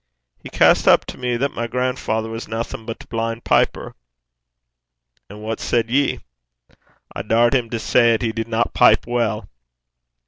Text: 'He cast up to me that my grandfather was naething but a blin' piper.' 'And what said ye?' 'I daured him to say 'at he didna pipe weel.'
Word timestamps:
'He 0.39 0.49
cast 0.49 0.87
up 0.87 1.05
to 1.05 1.17
me 1.19 1.37
that 1.37 1.53
my 1.53 1.67
grandfather 1.67 2.27
was 2.27 2.47
naething 2.47 2.87
but 2.87 3.03
a 3.03 3.07
blin' 3.07 3.39
piper.' 3.41 3.93
'And 5.29 5.43
what 5.43 5.59
said 5.59 5.91
ye?' 5.91 6.21
'I 7.15 7.21
daured 7.21 7.53
him 7.53 7.69
to 7.69 7.77
say 7.77 8.15
'at 8.15 8.23
he 8.23 8.31
didna 8.31 8.63
pipe 8.73 9.05
weel.' 9.05 9.47